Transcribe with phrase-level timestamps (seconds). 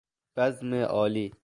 [0.37, 1.31] بزم عالی